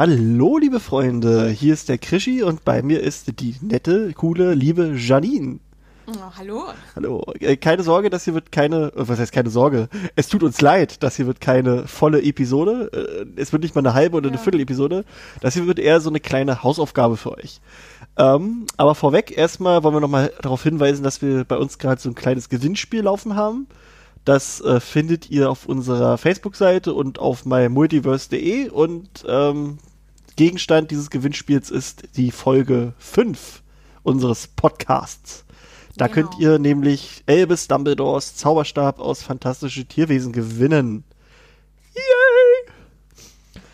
Hallo, 0.00 0.56
liebe 0.56 0.80
Freunde, 0.80 1.50
hier 1.50 1.74
ist 1.74 1.90
der 1.90 1.98
Krischi 1.98 2.42
und 2.42 2.64
bei 2.64 2.80
mir 2.80 3.02
ist 3.02 3.38
die 3.38 3.56
nette, 3.60 4.14
coole, 4.14 4.54
liebe 4.54 4.94
Janine. 4.96 5.58
Oh, 6.06 6.14
hallo. 6.38 6.64
Hallo. 6.96 7.22
Äh, 7.38 7.58
keine 7.58 7.82
Sorge, 7.82 8.08
das 8.08 8.24
hier 8.24 8.32
wird 8.32 8.50
keine, 8.50 8.94
äh, 8.96 9.08
was 9.08 9.18
heißt 9.18 9.30
keine 9.30 9.50
Sorge? 9.50 9.90
Es 10.16 10.28
tut 10.28 10.42
uns 10.42 10.62
leid, 10.62 11.02
das 11.02 11.16
hier 11.16 11.26
wird 11.26 11.42
keine 11.42 11.86
volle 11.86 12.22
Episode. 12.22 13.26
Äh, 13.36 13.38
es 13.38 13.52
wird 13.52 13.62
nicht 13.62 13.74
mal 13.74 13.82
eine 13.82 13.92
halbe 13.92 14.16
oder 14.16 14.28
ja. 14.28 14.32
eine 14.32 14.42
Viertel-Episode. 14.42 15.04
Das 15.42 15.52
hier 15.52 15.66
wird 15.66 15.78
eher 15.78 16.00
so 16.00 16.08
eine 16.08 16.20
kleine 16.20 16.62
Hausaufgabe 16.62 17.18
für 17.18 17.36
euch. 17.36 17.60
Ähm, 18.16 18.64
aber 18.78 18.94
vorweg 18.94 19.36
erstmal 19.36 19.82
wollen 19.82 19.96
wir 19.96 20.00
nochmal 20.00 20.32
darauf 20.40 20.62
hinweisen, 20.62 21.02
dass 21.02 21.20
wir 21.20 21.44
bei 21.44 21.58
uns 21.58 21.76
gerade 21.76 22.00
so 22.00 22.08
ein 22.08 22.14
kleines 22.14 22.48
Gewinnspiel 22.48 23.02
laufen 23.02 23.36
haben. 23.36 23.66
Das 24.24 24.62
äh, 24.62 24.80
findet 24.80 25.30
ihr 25.30 25.50
auf 25.50 25.66
unserer 25.66 26.16
Facebook-Seite 26.16 26.94
und 26.94 27.18
auf 27.18 27.44
mymultiverse.de 27.44 28.70
und 28.70 29.26
ähm, 29.28 29.76
Gegenstand 30.40 30.90
dieses 30.90 31.10
Gewinnspiels 31.10 31.70
ist 31.70 32.16
die 32.16 32.30
Folge 32.30 32.94
5 32.96 33.62
unseres 34.02 34.46
Podcasts. 34.46 35.44
Da 35.98 36.06
genau. 36.06 36.30
könnt 36.30 36.40
ihr 36.40 36.58
nämlich 36.58 37.22
Elbes 37.26 37.68
Dumbledores 37.68 38.36
Zauberstab 38.36 39.00
aus 39.00 39.22
Fantastische 39.22 39.84
Tierwesen 39.84 40.32
gewinnen. 40.32 41.04
Yay! 41.94 42.72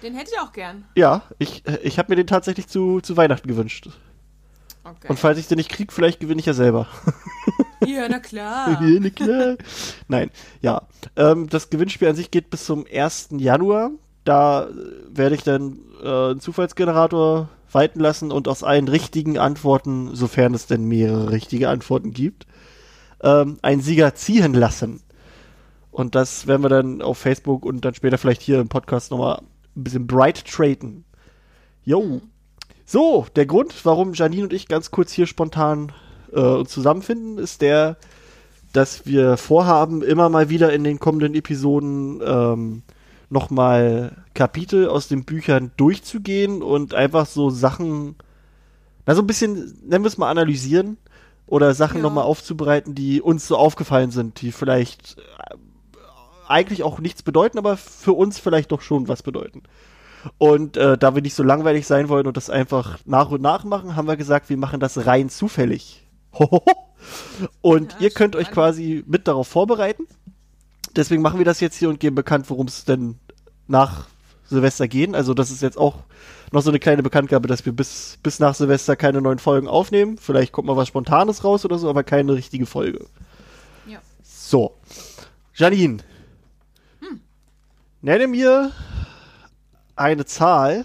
Den 0.03 0.17
hätte 0.17 0.33
ich 0.35 0.41
auch 0.41 0.53
gern. 0.53 0.85
Ja, 0.97 1.23
ich, 1.39 1.63
ich 1.85 2.01
habe 2.01 2.11
mir 2.11 2.17
den 2.17 2.27
tatsächlich 2.27 2.67
zu, 2.67 3.01
zu 3.01 3.17
Weihnachten 3.17 3.47
gewünscht. 3.47 3.89
Okay. 4.83 5.07
Und 5.07 5.21
falls 5.21 5.39
ich 5.39 5.47
den 5.47 5.59
nicht 5.59 5.71
kriege, 5.71 5.93
vielleicht 5.93 6.19
gewinne 6.19 6.41
ich 6.41 6.47
ja 6.47 6.55
selber. 6.55 6.89
Ja, 7.87 8.09
na 8.09 8.19
klar. 8.19 8.83
ja, 8.83 8.99
na 9.01 9.11
klar. 9.11 9.57
Nein, 10.09 10.31
ja. 10.61 10.83
Ähm, 11.15 11.49
das 11.49 11.71
Gewinnspiel 11.71 12.09
an 12.09 12.17
sich 12.17 12.33
geht 12.33 12.51
bis 12.51 12.65
zum 12.65 12.85
1. 12.91 13.29
Januar. 13.37 13.91
Da 14.27 14.67
werde 15.09 15.37
ich 15.37 15.45
dann 15.45 15.79
äh, 16.03 16.31
einen 16.31 16.41
Zufallsgenerator 16.41 17.49
walten 17.71 18.01
lassen 18.01 18.33
und 18.33 18.49
aus 18.49 18.65
allen 18.65 18.89
richtigen 18.89 19.39
Antworten, 19.39 20.15
sofern 20.15 20.53
es 20.53 20.67
denn 20.67 20.85
mehrere 20.85 21.31
richtige 21.31 21.69
Antworten 21.69 22.11
gibt, 22.11 22.47
ähm, 23.23 23.59
einen 23.63 23.83
Sieger 23.83 24.17
ziehen 24.17 24.53
lassen. 24.53 25.01
Und 25.93 26.17
das 26.17 26.49
werden 26.49 26.63
wir 26.63 26.69
dann 26.69 27.03
auf 27.03 27.19
Facebook 27.19 27.65
und 27.65 27.85
dann 27.85 27.95
später 27.95 28.19
vielleicht 28.19 28.43
hier 28.43 28.61
im 28.61 28.69
Podcast 28.69 29.13
nochmal 29.13 29.43
ein 29.77 29.85
bisschen 29.85 30.09
bright 30.09 30.45
traden. 30.45 31.05
Jo. 31.85 32.21
So, 32.85 33.27
der 33.37 33.47
Grund, 33.47 33.75
warum 33.85 34.13
Janine 34.13 34.43
und 34.43 34.53
ich 34.53 34.67
ganz 34.67 34.91
kurz 34.91 35.13
hier 35.13 35.29
spontan 35.29 35.93
äh, 36.33 36.41
uns 36.41 36.71
zusammenfinden, 36.71 37.39
ist 37.39 37.63
der, 37.63 37.97
dass 38.73 39.07
wir 39.07 39.37
vorhaben, 39.37 40.03
immer 40.03 40.29
mal 40.29 40.49
wieder 40.49 40.73
in 40.73 40.83
den 40.83 40.99
kommenden 40.99 41.35
Episoden 41.37 42.21
ähm, 42.27 42.83
nochmal 43.29 44.25
Kapitel 44.35 44.89
aus 44.89 45.09
den 45.09 45.25
Büchern 45.25 45.73
durchzugehen 45.77 46.63
und 46.63 46.95
einfach 46.95 47.27
so 47.27 47.51
Sachen, 47.51 48.17
na 49.05 49.15
so 49.15 49.23
ein 49.23 49.27
bisschen, 49.27 49.79
nennen 49.83 50.05
wir 50.05 50.09
es 50.09 50.19
mal 50.19 50.31
analysieren 50.31 50.97
oder 51.47 51.75
Sachen 51.75 51.99
ja. 51.99 52.03
nochmal 52.03 52.25
aufzubereiten, 52.25 52.95
die 52.95 53.21
uns 53.21 53.47
so 53.47 53.57
aufgefallen 53.57 54.11
sind, 54.11 54.41
die 54.41 54.53
vielleicht 54.53 55.17
äh, 55.19 55.57
eigentlich 56.49 56.83
auch 56.83 56.99
nichts 56.99 57.23
bedeuten, 57.23 57.59
aber 57.59 57.77
für 57.77 58.13
uns 58.13 58.39
vielleicht 58.39 58.73
doch 58.73 58.81
schon 58.81 59.09
was 59.09 59.23
bedeuten. 59.23 59.63
Und 60.39 60.77
äh, 60.77 60.99
da 60.99 61.15
wir 61.15 61.23
nicht 61.23 61.35
so 61.35 61.43
langweilig 61.43 61.87
sein 61.87 62.09
wollen 62.09 62.27
und 62.27 62.37
das 62.37 62.51
einfach 62.51 62.99
nach 63.05 63.31
und 63.31 63.43
nach 63.43 63.65
machen, 63.65 63.97
haben 63.97 64.09
wir 64.09 64.17
gesagt, 64.17 64.49
wir 64.49 64.57
machen 64.57 64.81
das 64.81 65.07
rein 65.07 65.29
zufällig. 65.29 66.07
und 67.61 67.93
ja, 67.93 67.99
ihr 68.01 68.11
könnt 68.11 68.37
euch 68.37 68.51
quasi 68.51 69.05
mit 69.07 69.29
darauf 69.29 69.49
vorbereiten. 69.49 70.07
Deswegen 70.97 71.23
machen 71.23 71.39
wir 71.39 71.45
das 71.45 71.61
jetzt 71.61 71.77
hier 71.77 71.89
und 71.89 72.01
geben 72.01 72.17
bekannt, 72.17 72.49
worum 72.49 72.67
es 72.67 72.85
denn 72.85 73.17
nach 73.69 74.07
Silvester 74.49 74.89
gehen. 74.89 75.15
Also 75.15 75.35
das 75.35 75.51
ist 75.51 75.63
jetzt 75.63 75.79
auch 75.79 75.97
noch 76.53 76.63
so 76.63 76.71
eine 76.71 76.79
kleine 76.79 77.03
Bekanntgabe, 77.03 77.49
dass 77.49 77.67
wir 77.67 77.73
bis, 77.73 78.19
bis 78.23 78.39
nach 78.39 78.55
Silvester 78.55 78.97
keine 78.97 79.21
neuen 79.21 79.39
Folgen 79.39 79.69
aufnehmen. 79.69 80.19
Vielleicht 80.19 80.53
kommt 80.53 80.67
mal 80.67 80.77
was 80.77 80.89
Spontanes 80.89 81.45
raus 81.45 81.65
oder 81.65 81.79
so, 81.79 81.91
aber 81.91 82.05
keine 82.05 82.35
richtige 82.35 82.67
Folge. 82.67 83.07
Ja. 83.87 83.99
So. 84.23 84.77
Janine. 85.55 85.99
Hm. 87.01 87.21
Nenne 88.01 88.29
mir 88.29 88.73
eine 89.97 90.25
Zahl 90.25 90.85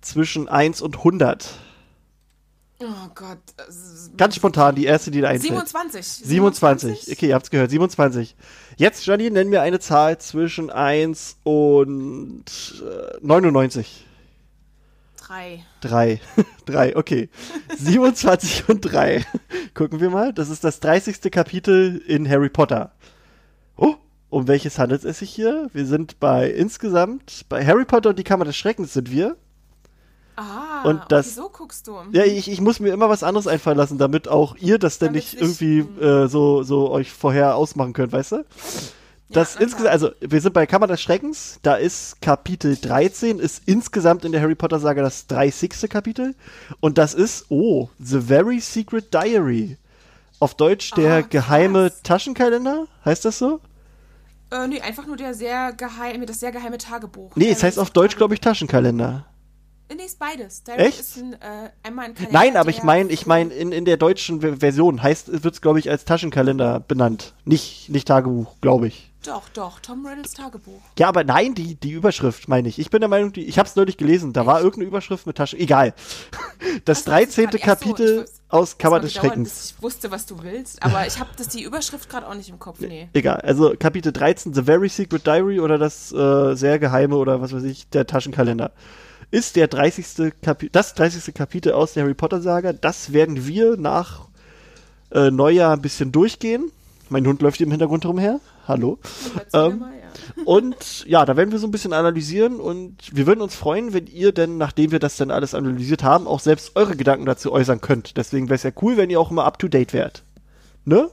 zwischen 0.00 0.48
1 0.48 0.80
und 0.82 0.98
100. 0.98 1.58
Oh 2.80 3.08
Gott. 3.14 3.38
Ganz 4.16 4.36
spontan, 4.36 4.74
die 4.74 4.84
erste, 4.84 5.10
die 5.10 5.22
da 5.22 5.28
einfällt. 5.28 5.52
27. 5.52 6.06
27. 6.06 7.12
Okay, 7.12 7.28
ihr 7.28 7.34
habt's 7.34 7.50
gehört, 7.50 7.70
27. 7.70 8.36
Jetzt, 8.76 9.06
Janine, 9.06 9.30
nenn 9.30 9.48
mir 9.48 9.62
eine 9.62 9.80
Zahl 9.80 10.18
zwischen 10.18 10.68
1 10.70 11.38
und 11.42 12.44
äh, 12.82 13.16
99. 13.22 14.06
3. 15.16 15.64
3. 15.80 16.20
3, 16.66 16.96
okay. 16.96 17.30
27 17.76 18.68
und 18.68 18.82
3. 18.82 19.24
Gucken 19.74 20.00
wir 20.00 20.10
mal. 20.10 20.32
Das 20.32 20.50
ist 20.50 20.62
das 20.62 20.78
30. 20.80 21.30
Kapitel 21.30 21.96
in 22.06 22.28
Harry 22.28 22.50
Potter. 22.50 22.92
Oh, 23.76 23.94
um 24.28 24.48
welches 24.48 24.78
handelt 24.78 25.04
es 25.04 25.18
sich 25.20 25.30
hier? 25.30 25.70
Wir 25.72 25.86
sind 25.86 26.20
bei 26.20 26.50
insgesamt, 26.50 27.46
bei 27.48 27.64
Harry 27.64 27.84
Potter 27.84 28.10
und 28.10 28.18
die 28.18 28.24
Kammer 28.24 28.44
des 28.44 28.56
Schreckens 28.56 28.92
sind 28.92 29.10
wir. 29.10 29.36
Ah, 30.36 30.82
und 30.84 31.00
das, 31.08 31.26
okay, 31.26 31.34
so 31.36 31.48
guckst 31.48 31.86
du. 31.86 31.96
Ja, 32.12 32.24
ich, 32.24 32.50
ich 32.50 32.60
muss 32.60 32.78
mir 32.78 32.92
immer 32.92 33.08
was 33.08 33.22
anderes 33.22 33.46
einfallen 33.46 33.78
lassen, 33.78 33.96
damit 33.96 34.28
auch 34.28 34.54
ihr 34.56 34.78
das 34.78 34.98
dann 34.98 35.12
nicht 35.12 35.34
irgendwie 35.34 35.78
äh, 35.78 36.28
so, 36.28 36.62
so 36.62 36.90
euch 36.90 37.10
vorher 37.10 37.56
ausmachen 37.56 37.94
könnt, 37.94 38.12
weißt 38.12 38.32
du? 38.32 38.44
Das 39.28 39.54
ja, 39.54 39.62
insgesamt, 39.62 39.90
also 39.90 40.10
wir 40.20 40.40
sind 40.40 40.52
bei 40.52 40.66
Kammer 40.66 40.86
des 40.86 41.00
Schreckens, 41.00 41.58
da 41.62 41.74
ist 41.74 42.20
Kapitel 42.20 42.76
13, 42.76 43.38
ist 43.38 43.62
insgesamt 43.66 44.24
in 44.24 44.32
der 44.32 44.40
Harry 44.40 44.54
Potter 44.54 44.78
Saga 44.78 45.02
das 45.02 45.26
30. 45.26 45.88
Kapitel 45.88 46.34
und 46.80 46.98
das 46.98 47.14
ist, 47.14 47.46
oh, 47.48 47.88
The 47.98 48.20
Very 48.20 48.60
Secret 48.60 49.12
Diary. 49.12 49.78
Auf 50.38 50.54
Deutsch 50.54 50.90
der 50.92 51.24
oh, 51.24 51.28
geheime 51.30 51.90
Taschenkalender, 52.02 52.86
heißt 53.04 53.24
das 53.24 53.38
so? 53.38 53.60
Äh, 54.50 54.68
nee, 54.68 54.80
einfach 54.80 55.06
nur 55.06 55.16
der 55.16 55.34
sehr 55.34 55.72
geheime, 55.72 56.26
das 56.26 56.38
sehr 56.40 56.52
geheime 56.52 56.78
Tagebuch. 56.78 57.32
Nee, 57.34 57.50
es 57.50 57.62
heißt 57.62 57.78
auf 57.78 57.90
Deutsch, 57.90 58.16
glaube 58.16 58.34
ich, 58.34 58.40
Taschenkalender. 58.40 59.24
Nee, 59.94 60.04
ist 60.04 60.18
beides. 60.18 60.64
Direct 60.64 60.80
Echt? 60.80 61.00
Ist 61.00 61.16
ein, 61.18 61.34
äh, 61.34 61.70
einmal 61.82 62.06
ein 62.06 62.14
Kalender, 62.14 62.38
Nein, 62.38 62.56
aber 62.56 62.70
ich 62.70 62.82
meine, 62.82 63.10
ich 63.10 63.26
meine, 63.26 63.54
in, 63.54 63.70
in 63.72 63.84
der 63.84 63.96
deutschen 63.96 64.40
Version 64.58 65.02
heißt, 65.02 65.44
wird 65.44 65.54
es, 65.54 65.60
glaube 65.60 65.78
ich, 65.78 65.90
als 65.90 66.04
Taschenkalender 66.04 66.80
benannt. 66.80 67.34
Nicht, 67.44 67.88
nicht 67.88 68.08
Tagebuch, 68.08 68.56
glaube 68.60 68.88
ich. 68.88 69.12
Doch, 69.24 69.48
doch, 69.48 69.80
Tom 69.80 70.06
Riddles 70.06 70.34
Tagebuch. 70.34 70.80
Ja, 70.98 71.08
aber 71.08 71.24
nein, 71.24 71.54
die, 71.54 71.74
die 71.74 71.90
Überschrift 71.90 72.48
meine 72.48 72.68
ich. 72.68 72.78
Ich 72.78 72.90
bin 72.90 73.00
der 73.00 73.08
Meinung, 73.08 73.32
die, 73.32 73.44
ich 73.44 73.58
habe 73.58 73.68
es 73.68 73.74
neulich 73.74 73.96
gelesen, 73.96 74.32
da 74.32 74.42
Echt? 74.42 74.46
war 74.46 74.58
irgendeine 74.58 74.86
Überschrift 74.86 75.26
mit 75.26 75.36
Taschen. 75.36 75.58
Egal. 75.58 75.94
Das 76.84 77.02
Ach, 77.02 77.12
13. 77.12 77.50
Kapitel 77.50 78.26
so, 78.26 78.32
aus 78.48 78.78
Kammer 78.78 79.00
des 79.00 79.12
Schreckens. 79.12 79.74
Ich 79.76 79.82
wusste, 79.82 80.10
was 80.10 80.26
du 80.26 80.42
willst, 80.42 80.82
aber 80.82 81.06
ich 81.06 81.18
habe 81.18 81.30
das 81.36 81.48
die 81.48 81.62
Überschrift 81.62 82.08
gerade 82.08 82.28
auch 82.28 82.34
nicht 82.34 82.48
im 82.48 82.58
Kopf. 82.58 82.78
Nee. 82.80 83.08
Egal. 83.12 83.40
Also 83.40 83.74
Kapitel 83.78 84.12
13, 84.12 84.54
The 84.54 84.62
Very 84.62 84.88
Secret 84.88 85.26
Diary 85.26 85.60
oder 85.60 85.78
das 85.78 86.12
äh, 86.12 86.54
sehr 86.54 86.78
geheime 86.78 87.16
oder 87.16 87.40
was 87.40 87.52
weiß 87.52 87.64
ich, 87.64 87.88
der 87.88 88.06
Taschenkalender 88.06 88.72
ist 89.30 89.56
der 89.56 89.68
30. 89.68 90.32
Kapi 90.40 90.70
das 90.70 90.94
30. 90.94 91.34
Kapitel 91.34 91.72
aus 91.72 91.94
der 91.94 92.04
Harry 92.04 92.14
Potter 92.14 92.40
Saga. 92.40 92.72
Das 92.72 93.12
werden 93.12 93.46
wir 93.46 93.76
nach 93.76 94.28
äh, 95.10 95.30
Neujahr 95.30 95.72
ein 95.72 95.82
bisschen 95.82 96.12
durchgehen. 96.12 96.70
Mein 97.08 97.26
Hund 97.26 97.40
läuft 97.42 97.58
hier 97.58 97.66
im 97.66 97.70
Hintergrund 97.70 98.04
rumher. 98.04 98.40
Hallo. 98.66 98.98
Ähm, 99.52 99.78
mal, 99.78 99.92
ja. 99.92 100.42
und 100.44 101.06
ja, 101.06 101.24
da 101.24 101.36
werden 101.36 101.52
wir 101.52 101.58
so 101.58 101.68
ein 101.68 101.70
bisschen 101.70 101.92
analysieren 101.92 102.58
und 102.58 102.96
wir 103.12 103.26
würden 103.26 103.40
uns 103.40 103.54
freuen, 103.54 103.92
wenn 103.92 104.06
ihr 104.06 104.32
denn, 104.32 104.58
nachdem 104.58 104.90
wir 104.90 104.98
das 104.98 105.16
dann 105.16 105.30
alles 105.30 105.54
analysiert 105.54 106.02
haben, 106.02 106.26
auch 106.26 106.40
selbst 106.40 106.74
eure 106.74 106.96
Gedanken 106.96 107.26
dazu 107.26 107.52
äußern 107.52 107.80
könnt. 107.80 108.16
Deswegen 108.16 108.48
wäre 108.48 108.56
es 108.56 108.64
ja 108.64 108.72
cool, 108.82 108.96
wenn 108.96 109.10
ihr 109.10 109.20
auch 109.20 109.30
immer 109.30 109.44
up 109.44 109.58
to 109.58 109.68
date 109.68 109.92
wärt. 109.92 110.24
Ne? 110.84 111.08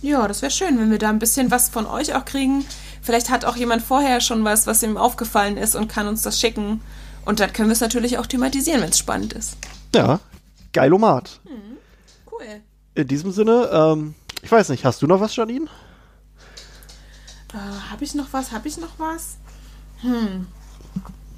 Ja, 0.00 0.26
das 0.26 0.42
wäre 0.42 0.50
schön, 0.50 0.78
wenn 0.78 0.90
wir 0.90 0.98
da 0.98 1.10
ein 1.10 1.18
bisschen 1.18 1.50
was 1.50 1.68
von 1.68 1.86
euch 1.86 2.14
auch 2.14 2.24
kriegen. 2.24 2.64
Vielleicht 3.02 3.30
hat 3.30 3.44
auch 3.44 3.56
jemand 3.56 3.82
vorher 3.82 4.20
schon 4.20 4.44
was, 4.44 4.66
was 4.66 4.82
ihm 4.82 4.96
aufgefallen 4.96 5.56
ist 5.56 5.74
und 5.76 5.88
kann 5.88 6.08
uns 6.08 6.22
das 6.22 6.40
schicken. 6.40 6.80
Und 7.24 7.38
dann 7.38 7.52
können 7.52 7.68
wir 7.68 7.74
es 7.74 7.80
natürlich 7.80 8.18
auch 8.18 8.26
thematisieren, 8.26 8.80
wenn 8.80 8.90
es 8.90 8.98
spannend 8.98 9.32
ist. 9.32 9.56
Ja, 9.94 10.20
geilomat. 10.72 11.40
Hm, 11.44 11.76
cool. 12.32 12.62
In 12.94 13.06
diesem 13.06 13.30
Sinne, 13.30 13.68
ähm, 13.72 14.14
ich 14.42 14.52
weiß 14.52 14.68
nicht, 14.68 14.84
hast 14.84 15.00
du 15.00 15.06
noch 15.06 15.20
was, 15.20 15.34
Janine? 15.34 15.66
Äh, 17.54 17.90
hab 17.90 18.02
ich 18.02 18.14
noch 18.14 18.32
was? 18.32 18.52
Hab 18.52 18.66
ich 18.66 18.78
noch 18.78 18.98
was? 18.98 19.36
Hm. 20.00 20.46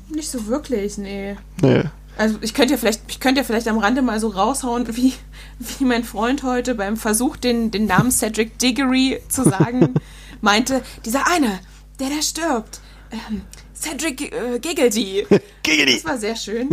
Nicht 0.08 0.30
so 0.30 0.46
wirklich, 0.46 0.98
nee. 0.98 1.36
Nee. 1.60 1.84
Also 2.16 2.38
ich 2.40 2.54
könnte 2.54 2.74
ja 2.74 2.78
vielleicht, 2.78 3.02
ich 3.08 3.20
könnte 3.20 3.40
ja 3.40 3.44
vielleicht 3.44 3.66
am 3.68 3.78
Rande 3.78 4.00
mal 4.00 4.20
so 4.20 4.28
raushauen, 4.28 4.96
wie, 4.96 5.14
wie 5.58 5.84
mein 5.84 6.04
Freund 6.04 6.42
heute 6.42 6.74
beim 6.74 6.96
Versuch, 6.96 7.36
den, 7.36 7.70
den 7.70 7.86
Namen 7.86 8.10
Cedric 8.10 8.58
Diggory 8.58 9.20
zu 9.28 9.42
sagen, 9.42 9.94
meinte, 10.40 10.82
dieser 11.04 11.26
eine, 11.26 11.58
der 11.98 12.10
da 12.10 12.22
stirbt, 12.22 12.80
ähm, 13.10 13.42
Cedric 13.74 14.32
äh, 14.32 14.58
Giggledy. 14.60 15.26
Giggledy. 15.62 15.94
Das 15.94 16.04
war 16.04 16.18
sehr 16.18 16.36
schön. 16.36 16.70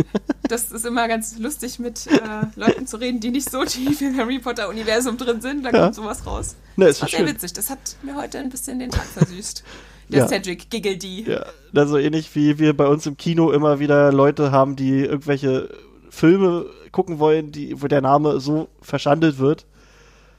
Das 0.48 0.72
ist 0.72 0.84
immer 0.84 1.06
ganz 1.08 1.38
lustig, 1.38 1.78
mit 1.78 2.06
äh, 2.08 2.18
Leuten 2.56 2.86
zu 2.86 2.96
reden, 2.96 3.20
die 3.20 3.30
nicht 3.30 3.50
so 3.50 3.64
tief 3.64 4.00
im 4.00 4.16
Harry 4.16 4.38
Potter-Universum 4.38 5.16
drin 5.16 5.40
sind. 5.40 5.64
Da 5.64 5.70
ja. 5.70 5.82
kommt 5.82 5.94
sowas 5.94 6.26
raus. 6.26 6.56
Ne, 6.76 6.86
das 6.86 7.00
war 7.00 7.08
sehr 7.08 7.26
witzig. 7.26 7.52
Das 7.52 7.70
hat 7.70 7.96
mir 8.02 8.16
heute 8.16 8.38
ein 8.38 8.50
bisschen 8.50 8.78
den 8.78 8.90
Tag 8.90 9.04
versüßt. 9.04 9.62
der 10.08 10.20
Ja. 10.20 10.28
Cedric 10.28 10.68
Giggledy. 10.68 11.30
Ja, 11.30 11.46
also 11.74 11.96
ähnlich 11.96 12.34
wie 12.34 12.58
wir 12.58 12.76
bei 12.76 12.86
uns 12.86 13.06
im 13.06 13.16
Kino 13.16 13.52
immer 13.52 13.78
wieder 13.78 14.12
Leute 14.12 14.50
haben, 14.50 14.76
die 14.76 15.04
irgendwelche 15.04 15.68
Filme 16.10 16.66
gucken 16.90 17.18
wollen, 17.18 17.52
die, 17.52 17.80
wo 17.80 17.86
der 17.86 18.02
Name 18.02 18.40
so 18.40 18.68
verschandelt 18.80 19.38
wird. 19.38 19.64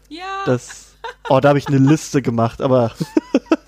Ja. 0.09 0.43
Das, 0.45 0.95
oh, 1.29 1.39
da 1.39 1.49
habe 1.49 1.59
ich 1.59 1.67
eine 1.67 1.77
Liste 1.79 2.21
gemacht, 2.21 2.61
aber 2.61 2.91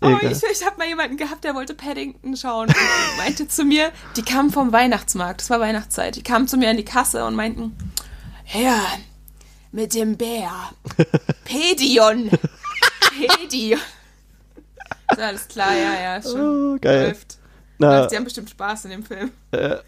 Oh, 0.00 0.08
egal. 0.08 0.32
ich, 0.32 0.42
ich 0.42 0.66
habe 0.66 0.76
mal 0.78 0.86
jemanden 0.88 1.16
gehabt, 1.16 1.44
der 1.44 1.54
wollte 1.54 1.74
Paddington 1.74 2.36
schauen 2.36 2.68
und 2.68 2.76
meinte 3.18 3.46
zu 3.48 3.64
mir, 3.64 3.92
die 4.16 4.22
kamen 4.22 4.50
vom 4.50 4.72
Weihnachtsmarkt, 4.72 5.42
es 5.42 5.50
war 5.50 5.60
Weihnachtszeit, 5.60 6.16
die 6.16 6.22
kamen 6.22 6.48
zu 6.48 6.56
mir 6.56 6.70
an 6.70 6.76
die 6.76 6.84
Kasse 6.84 7.24
und 7.24 7.34
meinten, 7.34 7.76
ja, 8.52 8.80
mit 9.72 9.94
dem 9.94 10.16
Bär. 10.16 10.50
Pedion. 11.44 12.30
Pedion. 13.38 13.78
Ist 15.12 15.18
alles 15.20 15.48
klar, 15.48 15.72
ja, 15.74 16.00
ja, 16.00 16.22
schon. 16.22 16.74
Oh, 16.74 16.78
geil. 16.80 17.08
Läuft. 17.08 17.38
Na, 17.78 17.98
Läuft. 18.00 18.12
Die 18.12 18.16
haben 18.16 18.24
bestimmt 18.24 18.50
Spaß 18.50 18.86
in 18.86 18.90
dem 18.92 19.04
Film. 19.04 19.30
äh, 19.52 19.58
äh, 19.66 19.78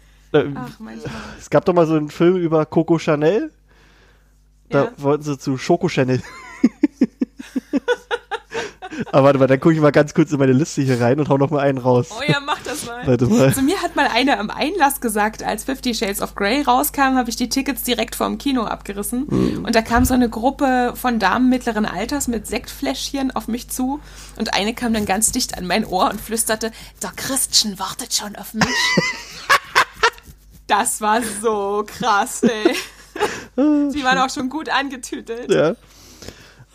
Ach, 0.55 0.79
manchmal. 0.79 0.97
es 1.39 1.49
gab 1.49 1.65
doch 1.65 1.73
mal 1.73 1.87
so 1.87 1.95
einen 1.95 2.09
Film 2.09 2.37
über 2.37 2.65
Coco 2.65 2.99
Chanel. 2.99 3.51
Da 4.69 4.85
Ja. 4.85 4.91
wollten 4.97 5.23
sie 5.23 5.37
zu 5.39 5.57
Schoko 5.57 5.89
Chanel. 5.89 6.21
Aber 9.11 9.25
warte 9.25 9.39
mal, 9.39 9.47
dann 9.47 9.59
gucke 9.59 9.73
ich 9.73 9.81
mal 9.81 9.91
ganz 9.91 10.13
kurz 10.13 10.31
in 10.31 10.39
meine 10.39 10.53
Liste 10.53 10.81
hier 10.81 11.01
rein 11.01 11.19
und 11.19 11.29
hau 11.29 11.37
noch 11.37 11.49
mal 11.49 11.59
einen 11.59 11.77
raus. 11.77 12.07
Oh 12.11 12.21
ja, 12.27 12.39
mach 12.39 12.59
das 12.63 12.85
mal. 12.85 13.05
Warte 13.05 13.25
mal. 13.25 13.53
Zu 13.53 13.61
mir 13.61 13.81
hat 13.81 13.95
mal 13.95 14.07
einer 14.07 14.39
im 14.39 14.49
Einlass 14.49 15.01
gesagt, 15.01 15.43
als 15.43 15.63
Fifty 15.63 15.93
Shades 15.93 16.21
of 16.21 16.35
Grey 16.35 16.61
rauskam, 16.61 17.15
habe 17.15 17.29
ich 17.29 17.35
die 17.35 17.49
Tickets 17.49 17.83
direkt 17.83 18.15
vorm 18.15 18.37
Kino 18.37 18.63
abgerissen. 18.63 19.25
Mhm. 19.29 19.65
Und 19.65 19.75
da 19.75 19.81
kam 19.81 20.05
so 20.05 20.13
eine 20.13 20.29
Gruppe 20.29 20.93
von 20.95 21.19
Damen 21.19 21.49
mittleren 21.49 21.85
Alters 21.85 22.27
mit 22.27 22.47
Sektfläschchen 22.47 23.35
auf 23.35 23.47
mich 23.47 23.69
zu. 23.69 23.99
Und 24.37 24.53
eine 24.53 24.73
kam 24.73 24.93
dann 24.93 25.05
ganz 25.05 25.31
dicht 25.31 25.57
an 25.57 25.65
mein 25.65 25.85
Ohr 25.85 26.09
und 26.09 26.21
flüsterte, 26.21 26.71
der 27.01 27.11
Christian 27.15 27.79
wartet 27.79 28.13
schon 28.13 28.35
auf 28.35 28.53
mich. 28.53 28.67
das 30.67 31.01
war 31.01 31.21
so 31.41 31.83
krass, 31.85 32.43
ey. 32.43 32.75
Sie 33.91 34.03
waren 34.03 34.17
auch 34.19 34.29
schon 34.29 34.49
gut 34.49 34.69
angetütelt. 34.69 35.51
Ja. 35.51 35.75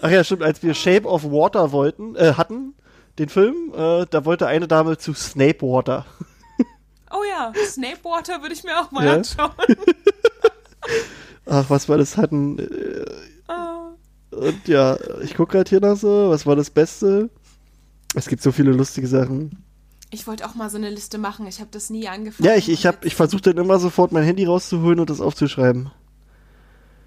Ach 0.03 0.11
ja, 0.11 0.23
stimmt, 0.25 0.43
als 0.43 0.63
wir 0.63 0.75
Shape 0.75 1.07
of 1.09 1.25
Water 1.25 1.73
wollten, 1.73 2.15
äh, 2.17 2.35
hatten, 2.37 2.75
den 3.19 3.29
Film, 3.29 3.73
äh, 3.75 4.07
da 4.11 4.25
wollte 4.25 4.47
eine 4.47 4.69
Dame 4.69 4.99
zu 4.99 5.15
Snape 5.15 5.63
Water. 5.63 6.05
Oh 7.17 7.23
ja, 7.31 7.53
Snape 7.67 8.03
Water 8.03 8.43
würde 8.43 8.55
ich 8.55 8.65
mir 8.65 8.77
auch 8.81 8.91
mal 8.91 9.07
Ja. 9.07 9.13
anschauen. 9.15 9.53
Ach, 11.47 11.65
was 11.71 11.89
wir 11.89 11.97
das 11.97 12.17
hatten. 12.17 12.59
Äh, 12.59 13.05
Oh. 13.47 14.37
und 14.37 14.67
ja, 14.67 14.97
ich 15.23 15.35
gucke 15.37 15.53
gerade 15.53 15.69
hier 15.69 15.81
noch 15.81 15.97
so, 15.97 16.31
was 16.31 16.45
war 16.47 16.57
das 16.57 16.71
Beste? 16.71 17.29
Es 18.17 18.27
gibt 18.27 18.43
so 18.43 18.51
viele 18.53 18.73
lustige 18.73 19.07
Sachen. 19.07 19.63
Ich 20.11 20.27
wollte 20.27 20.45
auch 20.49 20.55
mal 20.57 20.71
so 20.71 20.77
eine 20.79 20.89
Liste 20.91 21.19
machen. 21.19 21.47
Ich 21.47 21.61
habe 21.61 21.69
das 21.71 21.91
nie 21.91 22.09
angefangen. 22.09 22.49
Ja, 22.49 22.57
ich, 22.57 22.69
ich, 22.69 22.87
hab- 22.87 23.05
ich 23.05 23.15
versuche 23.15 23.43
dann 23.43 23.59
immer 23.59 23.79
sofort 23.79 24.11
mein 24.13 24.25
Handy 24.25 24.45
rauszuholen 24.47 24.99
und 24.99 25.11
das 25.11 25.21
aufzuschreiben. 25.21 25.91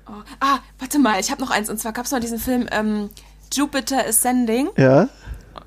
Oh. 0.09 0.23
Ah, 0.39 0.59
warte 0.79 0.99
mal, 0.99 1.19
ich 1.19 1.31
habe 1.31 1.41
noch 1.41 1.51
eins. 1.51 1.69
Und 1.69 1.79
zwar 1.79 1.93
gab 1.93 2.05
es 2.05 2.11
mal 2.11 2.19
diesen 2.19 2.39
Film 2.39 2.67
ähm, 2.71 3.09
Jupiter 3.53 4.05
Ascending. 4.05 4.69
Ja? 4.77 5.09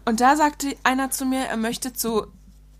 Und 0.04 0.20
da 0.20 0.36
sagte 0.36 0.76
einer 0.82 1.10
zu 1.10 1.26
mir, 1.26 1.44
er 1.46 1.56
möchte 1.56 1.92
zu 1.92 2.26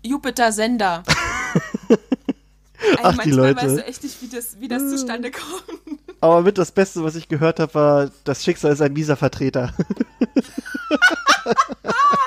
Jupiter 0.03 0.51
Sender. 0.51 1.03
Ach, 3.03 3.17
die 3.19 3.31
Leute. 3.31 3.61
weißt 3.61 3.77
du 3.77 3.85
echt 3.85 4.03
nicht, 4.03 4.21
wie 4.21 4.27
das, 4.27 4.59
wie 4.59 4.67
das 4.67 4.89
zustande 4.89 5.29
kommt. 5.31 5.99
Aber 6.19 6.41
mit 6.41 6.57
das 6.57 6.71
Beste, 6.71 7.03
was 7.03 7.15
ich 7.15 7.27
gehört 7.27 7.59
habe, 7.59 7.73
war, 7.73 8.11
das 8.23 8.43
Schicksal 8.43 8.71
ist 8.71 8.81
ein 8.81 8.93
mieser 8.93 9.15
Vertreter. 9.17 9.73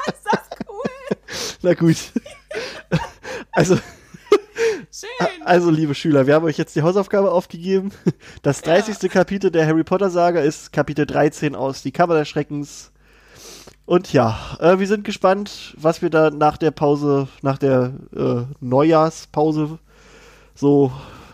Ist 0.06 0.24
das 0.24 0.40
cool? 0.68 1.16
Na 1.62 1.74
gut. 1.74 1.96
Also. 3.52 3.78
Also, 5.44 5.70
liebe 5.70 5.94
Schüler, 5.94 6.26
wir 6.26 6.34
haben 6.34 6.44
euch 6.44 6.58
jetzt 6.58 6.74
die 6.76 6.82
Hausaufgabe 6.82 7.30
aufgegeben. 7.30 7.90
Das 8.42 8.62
30. 8.62 9.10
Kapitel 9.10 9.50
der 9.50 9.66
Harry 9.66 9.84
Potter 9.84 10.10
Saga 10.10 10.40
ist 10.40 10.72
Kapitel 10.72 11.06
13 11.06 11.54
aus 11.54 11.82
Die 11.82 11.92
Kammer 11.92 12.14
des 12.14 12.28
Schreckens. 12.28 12.90
Und 13.86 14.12
ja, 14.12 14.38
äh, 14.60 14.78
wir 14.78 14.86
sind 14.86 15.04
gespannt, 15.04 15.74
was 15.76 16.00
wir 16.02 16.08
da 16.10 16.30
nach 16.30 16.56
der 16.56 16.70
Pause, 16.70 17.28
nach 17.42 17.58
der 17.58 17.92
äh, 18.16 18.42
Neujahrspause 18.60 19.78
so 20.54 20.90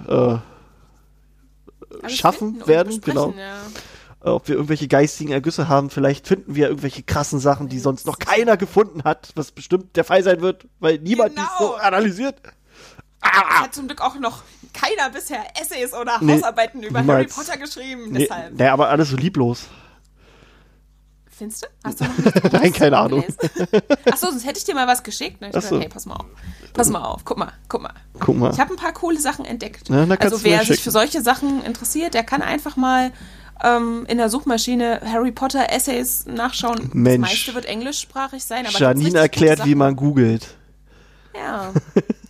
äh, 0.08 0.12
Alles 0.12 0.42
schaffen 2.16 2.62
werden, 2.66 3.00
genau. 3.02 3.32
Ja. 3.36 3.56
äh, 4.24 4.30
ob 4.30 4.48
wir 4.48 4.56
irgendwelche 4.56 4.88
geistigen 4.88 5.30
Ergüsse 5.32 5.68
haben. 5.68 5.90
Vielleicht 5.90 6.26
finden 6.26 6.54
wir 6.56 6.68
irgendwelche 6.68 7.02
krassen 7.04 7.38
Sachen, 7.38 7.68
die 7.68 7.78
sonst 7.78 8.06
noch 8.06 8.18
keiner 8.18 8.56
gefunden 8.56 9.04
hat, 9.04 9.30
was 9.36 9.52
bestimmt 9.52 9.94
der 9.96 10.04
Fall 10.04 10.22
sein 10.24 10.40
wird, 10.40 10.66
weil 10.80 10.98
niemand 10.98 11.38
dies 11.38 11.44
Genau. 11.58 11.72
so 11.72 11.76
analysiert. 11.76 12.36
Es 13.22 13.60
hat 13.60 13.74
zum 13.74 13.86
Glück 13.86 14.00
auch 14.00 14.14
noch 14.18 14.42
keiner 14.72 15.10
bisher 15.10 15.44
Essays 15.60 15.92
oder 15.92 16.18
Nee, 16.20 16.34
Hausarbeiten 16.34 16.82
über. 16.82 17.04
Harry 17.04 17.26
Potter 17.26 17.56
geschrieben. 17.56 18.10
Nee, 18.10 18.20
Deshalb. 18.20 18.54
nee, 18.58 18.66
aber 18.66 18.88
alles 18.88 19.10
so 19.10 19.16
lieblos. 19.16 19.66
Findest 21.28 21.62
du? 21.62 21.66
Hast 21.84 22.00
du 22.00 22.04
noch 22.04 22.52
Nein, 22.52 22.72
keine 22.72 22.98
Ahnung. 22.98 23.24
Achso, 24.10 24.30
sonst 24.30 24.44
hätte 24.46 24.58
ich 24.58 24.64
dir 24.64 24.74
mal 24.74 24.86
was 24.86 25.02
geschickt. 25.02 25.40
Ne? 25.40 25.48
Ich 25.48 25.56
Ach 25.56 25.60
dachte, 25.62 25.74
so. 25.74 25.80
hey, 25.80 25.88
pass 25.88 26.06
mal 26.06 26.16
auf. 26.16 26.26
Pass 26.74 26.88
mal 26.90 27.02
auf. 27.02 27.24
Guck 27.24 27.38
mal, 27.38 27.52
guck 27.68 27.82
mal. 27.82 27.94
Guck 28.18 28.36
mal. 28.36 28.52
Ich 28.52 28.60
habe 28.60 28.74
ein 28.74 28.76
paar 28.76 28.92
coole 28.92 29.18
Sachen 29.18 29.44
entdeckt. 29.44 29.88
Na, 29.88 30.06
also 30.16 30.44
wer 30.44 30.58
sich 30.58 30.66
schicken. 30.68 30.82
für 30.82 30.90
solche 30.90 31.22
Sachen 31.22 31.64
interessiert, 31.64 32.14
der 32.14 32.24
kann 32.24 32.42
einfach 32.42 32.76
mal 32.76 33.12
ähm, 33.62 34.04
in 34.08 34.18
der 34.18 34.28
Suchmaschine 34.28 35.00
Harry 35.04 35.32
Potter 35.32 35.70
Essays 35.70 36.26
nachschauen. 36.26 36.90
Mensch. 36.92 37.28
Das 37.28 37.38
meiste 37.38 37.54
wird 37.54 37.64
englischsprachig 37.66 38.44
sein. 38.44 38.66
Aber 38.66 38.78
Janine 38.78 39.18
erklärt, 39.18 39.64
wie 39.64 39.74
man 39.74 39.96
googelt. 39.96 40.46
Ja. 41.34 41.72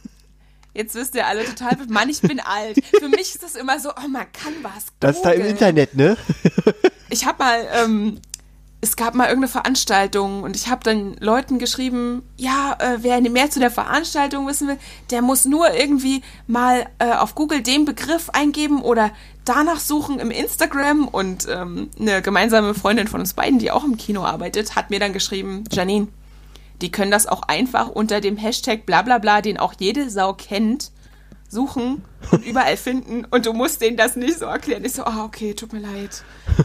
Jetzt 0.75 0.95
wisst 0.95 1.15
ihr 1.15 1.27
alle 1.27 1.45
total, 1.45 1.77
Mann, 1.89 2.09
ich 2.09 2.21
bin 2.21 2.41
alt. 2.41 2.85
Für 2.99 3.09
mich 3.09 3.35
ist 3.35 3.43
das 3.43 3.57
immer 3.57 3.81
so, 3.81 3.91
oh, 3.91 4.09
man 4.09 4.27
kann 4.33 4.55
was. 4.63 4.87
Das 5.01 5.17
ist 5.17 5.23
da 5.23 5.31
im 5.31 5.39
googeln. 5.39 5.53
Internet, 5.53 5.95
ne? 5.97 6.17
Ich 7.11 7.27
habe 7.27 7.43
mal, 7.43 7.69
ähm, 7.75 8.21
es 8.81 8.97
gab 8.97 9.15
mal 9.15 9.25
irgendeine 9.25 9.51
Veranstaltung 9.51 10.43
und 10.43 10.57
ich 10.57 10.69
habe 10.69 10.83
dann 10.85 11.17
Leuten 11.19 11.59
geschrieben, 11.59 12.23
ja, 12.37 12.77
äh, 12.79 12.99
wer 13.01 13.21
mehr 13.21 13.51
zu 13.51 13.59
der 13.59 13.71
Veranstaltung 13.71 14.47
wissen 14.47 14.69
will, 14.69 14.79
der 15.11 15.21
muss 15.21 15.45
nur 15.45 15.75
irgendwie 15.75 16.23
mal 16.47 16.87
äh, 16.99 17.13
auf 17.13 17.35
Google 17.35 17.63
den 17.63 17.85
Begriff 17.85 18.31
eingeben 18.31 18.81
oder 18.81 19.11
danach 19.45 19.81
suchen 19.81 20.19
im 20.19 20.31
Instagram 20.31 21.09
und 21.09 21.47
ähm, 21.51 21.91
eine 21.99 22.23
gemeinsame 22.23 22.75
Freundin 22.75 23.09
von 23.09 23.21
uns 23.21 23.35
beiden, 23.35 23.59
die 23.59 23.71
auch 23.71 23.85
im 23.85 23.97
Kino 23.97 24.25
arbeitet, 24.25 24.77
hat 24.77 24.91
mir 24.91 25.01
dann 25.01 25.13
geschrieben, 25.13 25.65
Janine, 25.71 26.09
die 26.83 26.91
können 26.91 27.11
das 27.11 27.27
auch 27.27 27.43
einfach 27.43 27.89
unter 27.89 28.21
dem 28.21 28.37
Hashtag 28.37 28.87
bla 28.87 29.03
bla 29.03 29.19
bla, 29.19 29.41
den 29.43 29.59
auch 29.59 29.75
jede 29.79 30.11
Sau 30.11 30.33
kennt, 30.35 30.91
suchen 31.49 32.05
und 32.31 32.45
überall 32.47 32.77
finden 32.77 33.25
und 33.31 33.47
du 33.47 33.53
musst 33.53 33.81
denen 33.83 33.97
das 33.97 34.17
nicht 34.17 34.39
so 34.39 34.47
erklären. 34.47 34.85
Ich 34.85 34.93
so, 34.93 35.05
ah, 35.05 35.25
okay, 35.25 35.55
tut 35.55 35.73
mir 35.73 35.81
leid. 35.81 36.23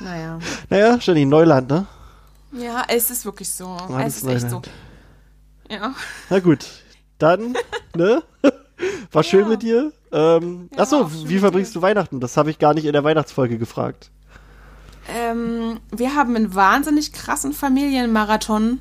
Naja. 0.00 0.38
Naja, 0.68 0.98
Janine, 1.00 1.28
Neuland, 1.30 1.68
ne? 1.68 1.86
Ja, 2.52 2.84
es 2.86 3.10
ist 3.10 3.24
wirklich 3.24 3.50
so. 3.50 3.66
Alles 3.66 4.18
es 4.18 4.22
ist 4.22 4.28
echt 4.28 4.40
so. 4.42 4.46
Neuland. 4.56 4.70
Ja. 5.68 5.94
Na 6.30 6.38
gut. 6.38 6.66
Dann, 7.18 7.56
ne? 7.96 8.22
War 9.10 9.22
schön 9.24 9.40
Ja. 9.40 9.48
mit 9.48 9.62
dir. 9.62 9.92
Ähm, 10.12 10.68
Ja, 10.72 10.82
achso, 10.82 11.10
wie 11.28 11.38
verbringst 11.40 11.70
dir. 11.74 11.78
du 11.80 11.82
Weihnachten? 11.82 12.20
Das 12.20 12.36
habe 12.36 12.50
ich 12.50 12.58
gar 12.60 12.74
nicht 12.74 12.84
in 12.84 12.92
der 12.92 13.02
Weihnachtsfolge 13.02 13.58
gefragt. 13.58 14.10
Ähm, 15.08 15.80
wir 15.90 16.14
haben 16.14 16.36
einen 16.36 16.54
wahnsinnig 16.54 17.12
krassen 17.12 17.52
Familienmarathon 17.52 18.78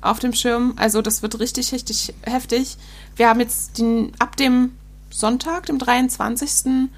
auf 0.00 0.18
dem 0.18 0.32
Schirm. 0.32 0.74
Also 0.76 1.02
das 1.02 1.22
wird 1.22 1.38
richtig, 1.38 1.72
richtig 1.72 2.14
heftig. 2.22 2.76
Wir 3.16 3.28
haben 3.28 3.40
jetzt 3.40 3.78
den, 3.78 4.12
ab 4.18 4.36
dem 4.36 4.72
Sonntag, 5.10 5.66
dem 5.66 5.78
23. 5.78 6.88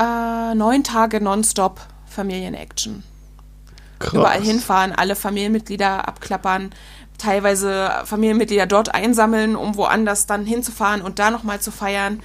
Äh, 0.00 0.54
neun 0.54 0.84
Tage 0.84 1.20
nonstop 1.20 1.80
Familienaction. 2.06 3.02
Überall 4.12 4.42
hinfahren, 4.42 4.92
alle 4.92 5.16
Familienmitglieder 5.16 6.06
abklappern, 6.06 6.70
teilweise 7.18 7.90
Familienmitglieder 8.04 8.66
dort 8.66 8.94
einsammeln, 8.94 9.56
um 9.56 9.76
woanders 9.76 10.26
dann 10.26 10.46
hinzufahren 10.46 11.02
und 11.02 11.18
da 11.18 11.30
nochmal 11.30 11.60
zu 11.60 11.72
feiern. 11.72 12.20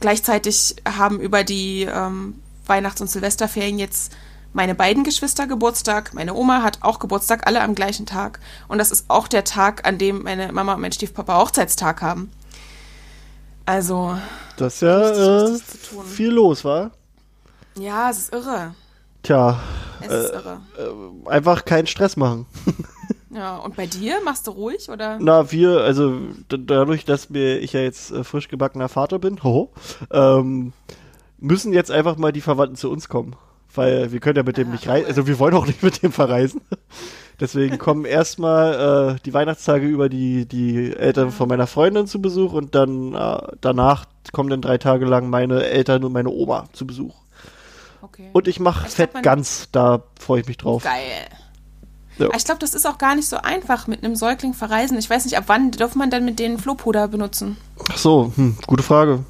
Gleichzeitig 0.00 0.76
haben 0.86 1.20
über 1.20 1.44
die 1.44 1.82
ähm, 1.82 2.40
Weihnachts- 2.66 3.00
und 3.00 3.08
Silvesterferien 3.08 3.78
jetzt 3.78 4.12
meine 4.52 4.74
beiden 4.74 5.04
Geschwister 5.04 5.46
Geburtstag, 5.46 6.12
meine 6.14 6.34
Oma 6.34 6.62
hat 6.62 6.78
auch 6.82 6.98
Geburtstag, 6.98 7.46
alle 7.46 7.62
am 7.62 7.74
gleichen 7.74 8.06
Tag. 8.06 8.40
Und 8.68 8.78
das 8.78 8.90
ist 8.90 9.06
auch 9.08 9.28
der 9.28 9.44
Tag, 9.44 9.86
an 9.86 9.98
dem 9.98 10.22
meine 10.22 10.52
Mama 10.52 10.74
und 10.74 10.80
mein 10.80 10.92
Stiefpapa 10.92 11.38
Hochzeitstag 11.40 12.02
haben. 12.02 12.30
Also, 13.64 14.16
Das 14.56 14.74
ist 14.74 14.82
ja 14.82 15.10
äh, 15.52 15.58
viel 16.04 16.30
los, 16.30 16.64
war? 16.64 16.90
ja, 17.76 18.10
es 18.10 18.18
ist 18.18 18.32
irre. 18.34 18.74
Tja, 19.22 19.60
Es 20.00 20.08
Äh, 20.10 20.24
ist 20.24 20.32
irre. 20.32 20.60
einfach 21.26 21.64
keinen 21.64 21.86
Stress 21.86 22.16
machen. 22.16 22.46
Ja, 23.34 23.56
und 23.56 23.76
bei 23.76 23.86
dir? 23.86 24.20
Machst 24.22 24.46
du 24.46 24.50
ruhig 24.50 24.90
oder? 24.90 25.16
Na, 25.18 25.50
wir, 25.50 25.80
also 25.80 26.18
dadurch, 26.50 27.06
dass 27.06 27.30
mir 27.30 27.60
ich 27.60 27.72
ja 27.72 27.80
jetzt 27.80 28.10
äh, 28.10 28.24
frisch 28.24 28.48
gebackener 28.48 28.90
Vater 28.90 29.18
bin, 29.18 29.42
hoho, 29.42 29.72
ähm, 30.10 30.74
müssen 31.38 31.72
jetzt 31.72 31.90
einfach 31.90 32.18
mal 32.18 32.32
die 32.32 32.42
Verwandten 32.42 32.76
zu 32.76 32.90
uns 32.90 33.08
kommen. 33.08 33.34
Weil 33.74 34.12
wir 34.12 34.20
können 34.20 34.36
ja 34.36 34.42
mit 34.42 34.56
dem 34.56 34.68
Ah, 34.68 34.72
nicht 34.72 34.88
reisen, 34.88 35.06
also 35.06 35.26
wir 35.26 35.38
wollen 35.38 35.54
auch 35.54 35.66
nicht 35.66 35.82
mit 35.82 36.02
dem 36.02 36.12
verreisen. 36.12 36.60
Deswegen 37.40 37.78
kommen 37.78 38.04
erstmal 38.04 39.16
äh, 39.16 39.20
die 39.24 39.34
Weihnachtstage 39.34 39.86
über 39.86 40.08
die, 40.08 40.46
die 40.46 40.94
Eltern 40.94 41.32
von 41.32 41.48
meiner 41.48 41.66
Freundin 41.66 42.06
zu 42.06 42.20
Besuch 42.20 42.52
und 42.52 42.74
dann 42.74 43.14
äh, 43.14 43.38
danach 43.60 44.04
kommen 44.32 44.50
dann 44.50 44.62
drei 44.62 44.78
Tage 44.78 45.06
lang 45.06 45.28
meine 45.28 45.64
Eltern 45.64 46.04
und 46.04 46.12
meine 46.12 46.30
Oma 46.30 46.66
zu 46.72 46.86
Besuch. 46.86 47.14
Okay. 48.02 48.30
Und 48.32 48.46
ich 48.46 48.60
mache 48.60 48.88
Fett 48.88 49.22
ganz, 49.22 49.68
da 49.72 50.02
freue 50.20 50.42
ich 50.42 50.46
mich 50.46 50.58
drauf. 50.58 50.84
Geil. 50.84 51.26
Ja. 52.18 52.26
Aber 52.26 52.36
Ich 52.36 52.44
glaube, 52.44 52.60
das 52.60 52.74
ist 52.74 52.86
auch 52.86 52.98
gar 52.98 53.14
nicht 53.14 53.28
so 53.28 53.38
einfach 53.38 53.86
mit 53.86 54.04
einem 54.04 54.16
Säugling 54.16 54.54
verreisen. 54.54 54.98
Ich 54.98 55.08
weiß 55.08 55.24
nicht, 55.24 55.36
ab 55.36 55.44
wann 55.46 55.70
darf 55.70 55.94
man 55.94 56.10
dann 56.10 56.24
mit 56.24 56.38
denen 56.38 56.58
Flohpuder 56.58 57.08
benutzen? 57.08 57.56
Ach 57.90 57.96
so, 57.96 58.32
hm, 58.36 58.56
gute 58.66 58.82
Frage. 58.82 59.24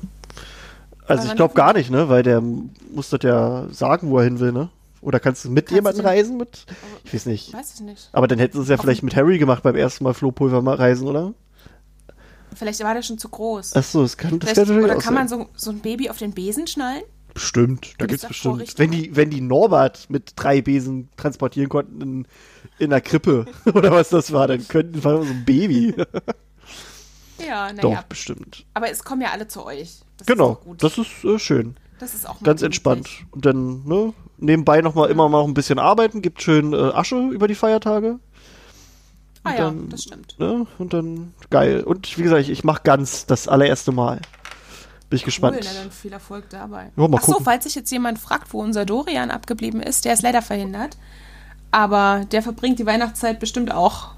Also 1.18 1.28
ich 1.28 1.36
glaube 1.36 1.54
gar 1.54 1.72
nicht, 1.72 1.90
ne? 1.90 2.08
Weil 2.08 2.22
der 2.22 2.40
muss 2.40 3.10
das 3.10 3.20
ja 3.22 3.66
sagen, 3.70 4.10
wo 4.10 4.18
er 4.18 4.24
hin 4.24 4.40
will, 4.40 4.52
ne? 4.52 4.68
Oder 5.00 5.18
kannst 5.18 5.44
du 5.44 5.50
mit 5.50 5.66
Kannst 5.66 5.74
jemandem 5.74 6.06
reisen 6.06 6.36
mit? 6.36 6.64
Ich 7.04 7.12
weiß 7.12 7.26
nicht. 7.26 7.52
Weiß 7.52 7.74
ich 7.74 7.80
nicht. 7.80 8.08
Aber 8.12 8.28
dann 8.28 8.38
hätten 8.38 8.56
sie 8.56 8.62
es 8.62 8.68
ja 8.68 8.76
vielleicht 8.76 9.02
mit 9.02 9.16
Harry 9.16 9.38
gemacht 9.38 9.62
beim 9.62 9.74
ersten 9.74 10.04
Mal 10.04 10.14
Flohpulver 10.14 10.62
mal 10.62 10.76
reisen, 10.76 11.08
oder? 11.08 11.34
Vielleicht 12.54 12.82
war 12.84 12.94
der 12.94 13.02
schon 13.02 13.18
zu 13.18 13.28
groß. 13.28 13.72
Ach 13.74 13.82
so, 13.82 14.02
das 14.02 14.16
kann, 14.16 14.38
das 14.38 14.54
kann 14.54 14.84
oder 14.84 14.96
kann 14.96 15.14
man 15.14 15.26
so, 15.26 15.48
so 15.56 15.70
ein 15.70 15.80
Baby 15.80 16.10
auf 16.10 16.18
den 16.18 16.32
Besen 16.32 16.66
schnallen? 16.66 17.02
Bestimmt, 17.34 17.94
da 17.98 18.06
Gibt's 18.06 18.26
gibt's 18.26 18.42
da 18.42 18.50
bestimmt. 18.50 18.78
Wenn 18.78 18.90
die, 18.90 19.16
wenn 19.16 19.30
die 19.30 19.40
Norbert 19.40 20.10
mit 20.10 20.34
drei 20.36 20.60
Besen 20.60 21.08
transportieren 21.16 21.68
konnten 21.68 22.00
in, 22.00 22.26
in 22.78 22.90
der 22.90 23.00
Krippe 23.00 23.46
oder 23.74 23.90
was 23.90 24.10
das 24.10 24.32
war, 24.32 24.46
dann 24.46 24.66
könnten 24.68 25.02
wir 25.02 25.24
so 25.24 25.30
ein 25.30 25.44
Baby. 25.44 25.94
Ja, 27.46 27.72
Doch, 27.72 27.90
naja. 27.90 28.04
bestimmt. 28.08 28.64
Aber 28.74 28.90
es 28.90 29.02
kommen 29.04 29.22
ja 29.22 29.30
alle 29.30 29.48
zu 29.48 29.64
euch. 29.64 30.00
Das 30.18 30.26
Genau, 30.26 30.58
Ist 30.72 30.82
das 30.82 30.98
ist 30.98 31.24
äh, 31.24 31.38
schön. 31.38 31.76
das 31.98 32.14
ist 32.14 32.28
auch 32.28 32.40
mal 32.40 32.46
Ganz 32.46 32.62
entspannt. 32.62 33.08
Und 33.30 33.44
dann, 33.46 33.84
ne, 33.84 34.12
nebenbei 34.38 34.80
noch 34.80 34.94
mal 34.94 35.10
immer 35.10 35.28
noch 35.28 35.46
ein 35.46 35.54
bisschen 35.54 35.78
arbeiten, 35.78 36.22
gibt 36.22 36.42
schön 36.42 36.72
äh, 36.72 36.76
Asche 36.76 37.16
über 37.28 37.48
die 37.48 37.54
Feiertage. 37.54 38.18
Ah 39.44 39.50
Und 39.50 39.56
ja, 39.58 39.64
dann- 39.64 39.88
das 39.88 40.02
stimmt. 40.04 40.38
Ne? 40.38 40.66
Und 40.78 40.92
dann 40.92 41.34
geil. 41.50 41.82
Und 41.82 42.16
wie 42.16 42.22
gesagt, 42.22 42.48
ich 42.48 42.62
mache 42.64 42.82
ganz 42.84 43.26
das 43.26 43.48
allererste 43.48 43.90
Mal. 43.92 44.20
Bin 45.10 45.16
ich 45.16 45.24
gespannt. 45.24 45.56
Cool, 45.58 45.66
na 45.74 45.80
dann 45.82 45.90
viel 45.90 46.12
Erfolg 46.12 46.48
dabei. 46.50 46.90
Ja, 46.96 47.08
mal 47.08 47.18
Ach 47.20 47.24
so, 47.24 47.32
gucken. 47.32 47.44
falls 47.44 47.64
sich 47.64 47.74
jetzt 47.74 47.90
jemand 47.90 48.18
fragt, 48.18 48.52
wo 48.54 48.60
unser 48.62 48.86
Dorian 48.86 49.30
abgeblieben 49.30 49.80
ist, 49.82 50.04
der 50.04 50.14
ist 50.14 50.22
leider 50.22 50.40
verhindert. 50.42 50.96
Aber 51.70 52.24
der 52.30 52.42
verbringt 52.42 52.78
die 52.78 52.86
Weihnachtszeit 52.86 53.40
bestimmt 53.40 53.72
auch 53.72 54.10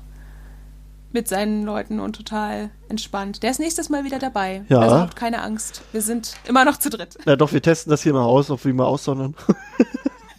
mit 1.15 1.29
seinen 1.29 1.65
Leuten 1.65 2.01
und 2.01 2.15
total 2.15 2.71
entspannt. 2.89 3.43
Der 3.43 3.51
ist 3.51 3.61
nächstes 3.61 3.89
Mal 3.89 4.05
wieder 4.05 4.19
dabei. 4.19 4.65
Ja. 4.69 4.81
Also 4.81 4.97
habt 4.99 5.17
keine 5.17 5.41
Angst. 5.43 5.83
Wir 5.93 6.03
sind 6.03 6.35
immer 6.47 6.65
noch 6.65 6.77
zu 6.77 6.91
dritt. 6.91 7.17
Na 7.25 7.37
doch, 7.37 7.53
wir 7.53 7.63
testen 7.63 7.91
das 7.91 8.03
hier 8.03 8.13
mal 8.13 8.25
aus, 8.25 8.51
ob 8.51 8.65
wir 8.65 8.75
mal 8.75 8.85
aussondern. 8.85 9.35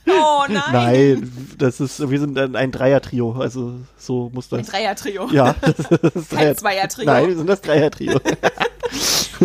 Oh 0.08 0.44
nein! 0.48 0.62
Nein, 0.72 1.56
das 1.58 1.80
ist, 1.80 2.10
wir 2.12 2.20
sind 2.20 2.38
ein, 2.38 2.56
ein 2.56 2.72
Dreier-Trio, 2.72 3.32
also 3.40 3.74
so 3.98 4.30
muss 4.36 4.48
das. 4.50 4.60
Ein 4.60 4.66
Dreier-Trio. 4.68 5.30
ja, 5.32 5.56
das 5.62 5.80
ist 6.14 6.30
Kein 6.30 6.56
Zweier-Trio. 6.56 7.06
Nein, 7.08 7.28
wir 7.28 7.36
sind 7.36 7.48
das 7.48 7.62
Dreier-Trio. 7.62 8.20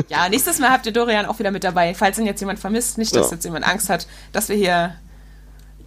Ja, 0.09 0.29
nächstes 0.29 0.59
Mal 0.59 0.71
habt 0.71 0.85
ihr 0.87 0.93
Dorian 0.93 1.25
auch 1.27 1.39
wieder 1.39 1.51
mit 1.51 1.65
dabei. 1.65 1.95
Falls 1.95 2.19
ihn 2.19 2.27
jetzt 2.27 2.41
jemand 2.41 2.59
vermisst, 2.59 2.99
nicht, 2.99 3.17
dass 3.17 3.31
Ja. 3.31 3.37
jetzt 3.37 3.45
jemand 3.45 3.67
Angst 3.67 3.89
hat, 3.89 4.07
dass 4.33 4.49
wir 4.51 4.55
hier 4.57 4.95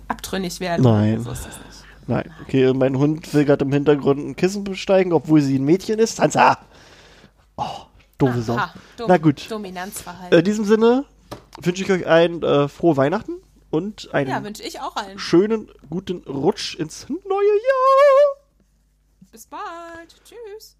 abtrünnig 0.07 0.59
werden. 0.59 0.81
Nein. 0.81 1.21
So 1.21 1.31
ist 1.31 1.45
das 1.45 1.55
nicht. 1.59 1.73
Nein, 2.07 2.33
okay, 2.41 2.74
mein 2.74 2.98
Hund 2.98 3.33
will 3.33 3.45
gerade 3.45 3.65
im 3.65 3.72
Hintergrund 3.72 4.19
ein 4.19 4.36
Kissen 4.36 4.63
besteigen, 4.63 5.13
obwohl 5.13 5.41
sie 5.41 5.57
ein 5.57 5.63
Mädchen 5.63 6.00
ist. 6.00 6.17
Sansa! 6.17 6.57
Oh, 7.55 7.86
doofe 8.17 8.41
Sau. 8.41 8.60
Dom 8.98 9.07
Na 9.07 9.17
gut. 9.17 9.50
Dominanzverhalten. 9.50 10.38
In 10.38 10.45
diesem 10.45 10.65
Sinne 10.65 11.05
wünsche 11.62 11.83
ich 11.83 11.91
euch 11.91 12.07
ein 12.07 12.41
äh, 12.43 12.67
frohe 12.67 12.98
Weihnachten 12.98 13.41
und 13.69 14.13
einen 14.13 14.29
ja, 14.29 15.17
schönen, 15.17 15.69
guten 15.89 16.17
Rutsch 16.27 16.75
ins 16.75 17.07
neue 17.10 17.19
Jahr. 17.19 18.43
Bis 19.31 19.48
bald. 19.48 20.15
Tschüss. 20.24 20.77